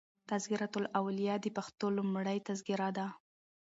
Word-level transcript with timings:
"تذکرة 0.31 0.71
الاولیا" 0.81 1.35
دپښتو 1.45 1.85
لومړۍ 1.97 2.37
تذکره 2.47 2.89
ده. 2.97 3.07